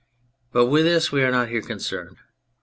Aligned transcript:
But 0.51 0.65
with 0.65 0.85
this 0.85 1.11
we 1.11 1.21
are 1.21 1.29
not 1.29 1.49
here 1.49 1.61
concerned. 1.61 2.17